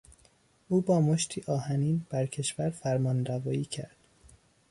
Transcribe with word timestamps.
او 0.67 0.81
با 0.81 1.01
مشتی 1.01 1.41
آهنین 1.47 2.05
بر 2.09 2.25
کشور 2.25 2.69
فرمانروایی 2.69 3.65
کرد. 3.65 3.95